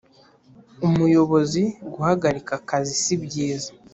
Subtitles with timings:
[0.87, 1.63] Umuyobozi
[1.93, 3.69] guhagarika akazi si byiza